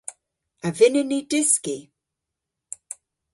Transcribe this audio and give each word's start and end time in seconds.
A 0.67 0.69
vynnyn 0.77 1.09
ni 1.11 1.19
dyski? 1.29 1.77